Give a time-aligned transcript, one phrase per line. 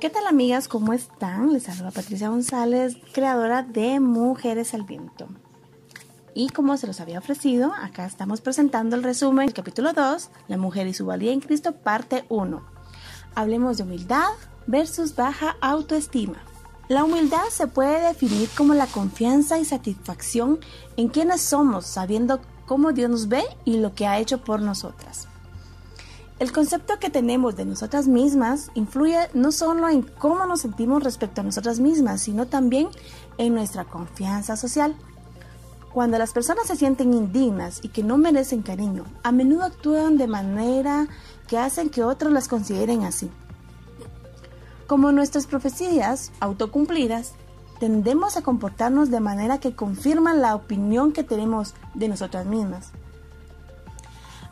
[0.00, 0.66] ¿Qué tal amigas?
[0.66, 1.52] ¿Cómo están?
[1.52, 5.28] Les saluda Patricia González, creadora de Mujeres al Viento.
[6.34, 10.56] Y como se los había ofrecido, acá estamos presentando el resumen del capítulo 2, La
[10.56, 12.62] mujer y su valía en Cristo, parte 1.
[13.34, 14.30] Hablemos de humildad
[14.66, 16.38] versus baja autoestima.
[16.88, 20.60] La humildad se puede definir como la confianza y satisfacción
[20.96, 25.28] en quienes somos, sabiendo cómo Dios nos ve y lo que ha hecho por nosotras.
[26.40, 31.42] El concepto que tenemos de nosotras mismas influye no solo en cómo nos sentimos respecto
[31.42, 32.88] a nosotras mismas, sino también
[33.36, 34.96] en nuestra confianza social.
[35.92, 40.28] Cuando las personas se sienten indignas y que no merecen cariño, a menudo actúan de
[40.28, 41.08] manera
[41.46, 43.30] que hacen que otros las consideren así.
[44.86, 47.34] Como nuestras profecías autocumplidas,
[47.80, 52.92] tendemos a comportarnos de manera que confirman la opinión que tenemos de nosotras mismas.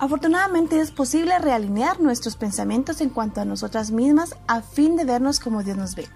[0.01, 5.41] Afortunadamente es posible realinear nuestros pensamientos en cuanto a nosotras mismas a fin de vernos
[5.41, 6.07] como Dios nos ve.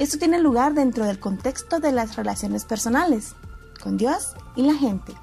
[0.00, 3.36] Esto tiene lugar dentro del contexto de las relaciones personales,
[3.80, 5.14] con Dios y la gente.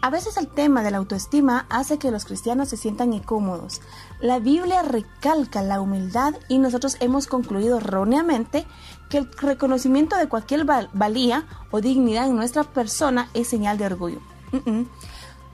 [0.00, 3.82] A veces el tema de la autoestima hace que los cristianos se sientan incómodos.
[4.20, 8.66] La Biblia recalca la humildad y nosotros hemos concluido erróneamente
[9.10, 14.20] que el reconocimiento de cualquier valía o dignidad en nuestra persona es señal de orgullo.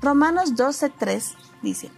[0.03, 1.92] Romanos 12:3 dice,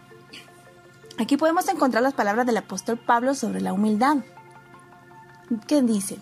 [1.17, 4.19] aquí podemos encontrar las palabras del apóstol Pablo sobre la humildad,
[5.67, 6.19] que dice,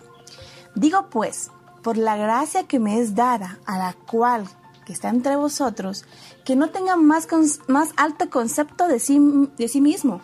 [0.75, 4.47] digo pues, por la gracia que me es dada, a la cual
[4.85, 6.05] que está entre vosotros,
[6.45, 7.27] que no tenga más,
[7.67, 9.19] más alto concepto de sí,
[9.57, 10.21] de sí mismo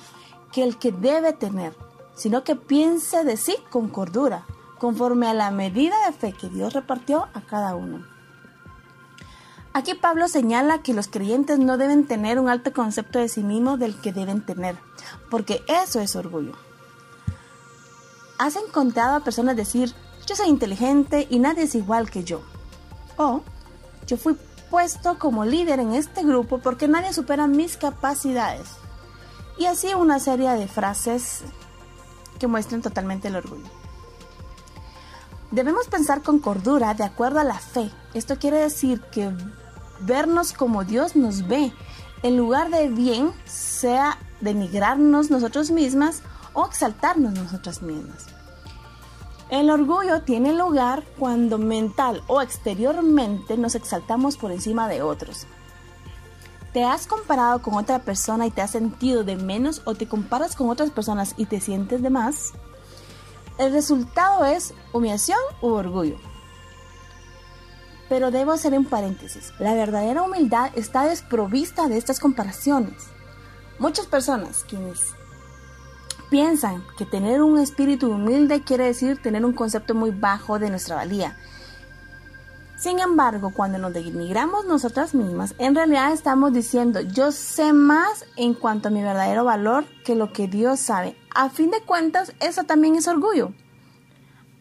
[0.54, 1.76] que el que debe tener,
[2.16, 4.46] sino que piense de sí con cordura,
[4.78, 8.19] conforme a la medida de fe que Dios repartió a cada uno.
[9.80, 13.78] Aquí Pablo señala que los creyentes no deben tener un alto concepto de sí mismo
[13.78, 14.78] del que deben tener,
[15.32, 16.52] porque eso es orgullo.
[18.38, 19.94] ¿Has encontrado a personas decir,
[20.28, 22.42] yo soy inteligente y nadie es igual que yo?
[23.16, 23.42] O,
[24.06, 24.36] yo fui
[24.70, 28.68] puesto como líder en este grupo porque nadie supera mis capacidades.
[29.58, 31.40] Y así una serie de frases
[32.38, 33.70] que muestran totalmente el orgullo.
[35.52, 37.90] Debemos pensar con cordura de acuerdo a la fe.
[38.14, 39.34] Esto quiere decir que
[40.02, 41.72] vernos como Dios nos ve,
[42.24, 46.22] en lugar de bien, sea denigrarnos nosotros mismas
[46.54, 48.28] o exaltarnos nosotras mismas.
[49.50, 55.48] El orgullo tiene lugar cuando mental o exteriormente nos exaltamos por encima de otros.
[56.74, 60.56] ¿Te has comparado con otra persona y te has sentido de menos o te comparas
[60.56, 62.54] con otras personas y te sientes de más?
[63.58, 66.18] El resultado es humillación u orgullo.
[68.10, 69.54] Pero debo hacer un paréntesis.
[69.60, 73.08] La verdadera humildad está desprovista de estas comparaciones.
[73.78, 75.00] Muchas personas quienes
[76.30, 80.96] piensan que tener un espíritu humilde quiere decir tener un concepto muy bajo de nuestra
[80.96, 81.38] valía.
[82.80, 88.54] Sin embargo, cuando nos denigramos nosotras mismas, en realidad estamos diciendo yo sé más en
[88.54, 91.18] cuanto a mi verdadero valor que lo que Dios sabe.
[91.36, 93.52] A fin de cuentas, eso también es orgullo.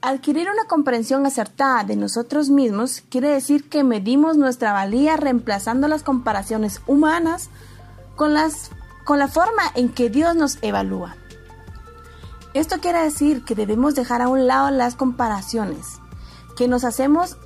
[0.00, 6.04] Adquirir una comprensión acertada de nosotros mismos quiere decir que medimos nuestra valía reemplazando las
[6.04, 7.50] comparaciones humanas
[8.14, 8.70] con, las,
[9.04, 11.16] con la forma en que Dios nos evalúa.
[12.54, 15.98] Esto quiere decir que debemos dejar a un lado las comparaciones
[16.56, 17.36] que nos hacemos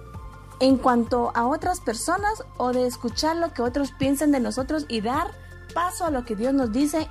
[0.60, 5.00] en cuanto a otras personas o de escuchar lo que otros piensan de nosotros y
[5.00, 5.28] dar
[5.72, 7.08] paso a lo que Dios nos dice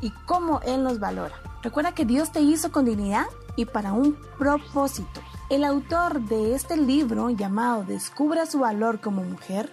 [0.00, 1.34] y cómo Él nos valora.
[1.64, 5.20] Recuerda que Dios te hizo con dignidad y para un propósito.
[5.50, 9.72] El autor de este libro llamado Descubra su valor como mujer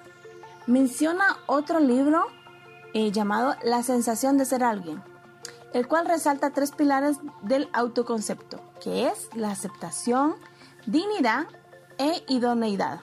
[0.68, 2.28] menciona otro libro
[2.94, 5.02] eh, llamado La sensación de ser alguien,
[5.74, 10.36] el cual resalta tres pilares del autoconcepto, que es la aceptación,
[10.86, 11.48] dignidad
[11.98, 13.00] e idoneidad.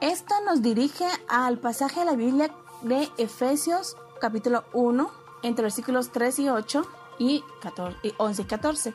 [0.00, 2.50] Esto nos dirige al pasaje de la Biblia
[2.82, 5.10] de Efesios capítulo 1,
[5.42, 6.86] entre versículos 3 y 8
[7.18, 8.94] y, 14, y 11 y 14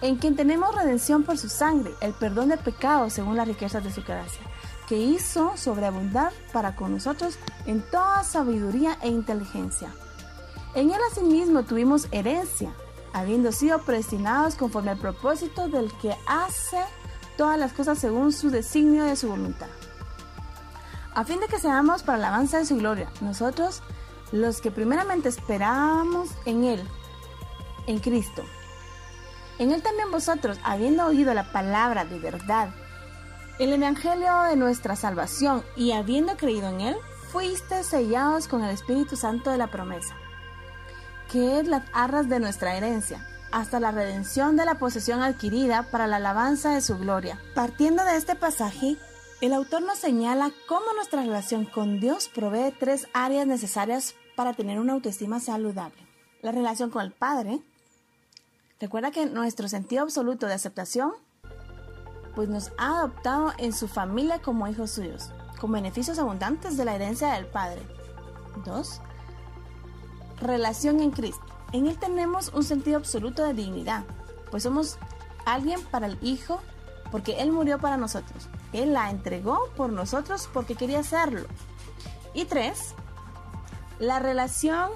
[0.00, 3.92] en quien tenemos redención por su sangre, el perdón de pecados según las riquezas de
[3.92, 4.42] su gracia,
[4.88, 9.92] que hizo sobreabundar para con nosotros en toda sabiduría e inteligencia.
[10.74, 12.72] En él asimismo tuvimos herencia,
[13.12, 16.78] habiendo sido predestinados conforme al propósito del que hace
[17.36, 19.68] todas las cosas según su designio de su voluntad.
[21.14, 23.82] A fin de que seamos para la alabanza de su gloria, nosotros
[24.32, 26.82] los que primeramente esperábamos en Él,
[27.86, 28.42] en Cristo.
[29.58, 32.68] En Él también vosotros, habiendo oído la palabra de verdad,
[33.58, 36.96] el Evangelio de nuestra salvación y habiendo creído en Él,
[37.32, 40.14] fuiste sellados con el Espíritu Santo de la promesa
[41.30, 46.06] que es las arras de nuestra herencia, hasta la redención de la posesión adquirida para
[46.06, 47.40] la alabanza de su gloria.
[47.54, 48.96] Partiendo de este pasaje,
[49.40, 54.78] el autor nos señala cómo nuestra relación con Dios provee tres áreas necesarias para tener
[54.78, 56.06] una autoestima saludable.
[56.42, 57.60] La relación con el Padre.
[58.80, 61.12] Recuerda que nuestro sentido absoluto de aceptación,
[62.34, 65.30] pues nos ha adoptado en su familia como hijos suyos,
[65.60, 67.82] con beneficios abundantes de la herencia del Padre.
[68.64, 69.00] 2
[70.40, 71.44] relación en Cristo.
[71.72, 74.04] En Él tenemos un sentido absoluto de dignidad,
[74.50, 74.98] pues somos
[75.44, 76.60] alguien para el Hijo
[77.10, 78.48] porque Él murió para nosotros.
[78.72, 81.46] Él la entregó por nosotros porque quería hacerlo.
[82.34, 82.94] Y tres,
[83.98, 84.90] la relación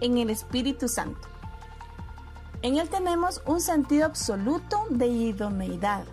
[0.00, 1.31] en el Espíritu Santo.
[2.62, 6.04] En Él tenemos un sentido absoluto de idoneidad.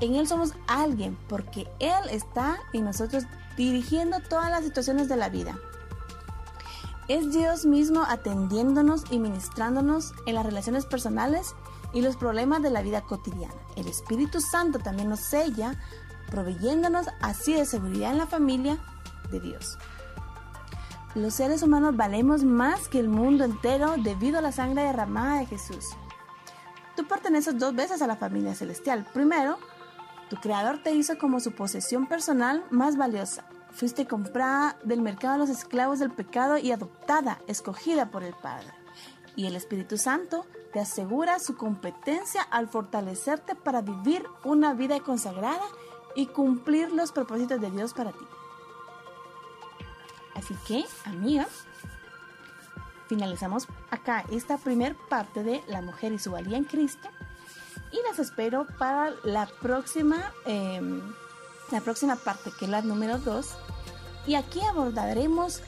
[0.00, 3.24] En Él somos alguien porque Él está en nosotros
[3.56, 5.56] dirigiendo todas las situaciones de la vida.
[7.06, 11.54] Es Dios mismo atendiéndonos y ministrándonos en las relaciones personales
[11.92, 13.54] y los problemas de la vida cotidiana.
[13.76, 15.76] El Espíritu Santo también nos sella,
[16.28, 18.78] proveyéndonos así de seguridad en la familia
[19.30, 19.78] de Dios.
[21.14, 25.46] Los seres humanos valemos más que el mundo entero debido a la sangre derramada de
[25.46, 25.90] Jesús.
[26.96, 29.06] Tú perteneces dos veces a la familia celestial.
[29.12, 29.58] Primero,
[30.30, 35.38] tu Creador te hizo como su posesión personal más valiosa Fuiste comprada del mercado de
[35.38, 38.68] los esclavos del pecado y adoptada, escogida por el Padre.
[39.34, 45.64] Y el Espíritu Santo te asegura su competencia al fortalecerte para vivir una vida consagrada
[46.14, 48.26] y cumplir los propósitos de Dios para ti.
[50.42, 51.46] Así que, amiga,
[53.08, 57.08] finalizamos acá esta primer parte de La mujer y su valía en Cristo.
[57.92, 61.02] Y las espero para la próxima em,
[61.72, 63.48] la próxima parte, que es la número 2,
[64.26, 65.62] y aquí abordaremos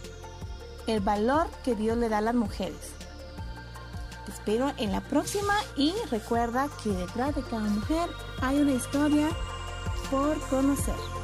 [0.87, 2.93] el valor que Dios le da a las mujeres.
[4.27, 8.09] Te espero en la próxima y recuerda que detrás de cada mujer
[8.43, 9.29] hay una historia
[10.11, 11.24] por conocer.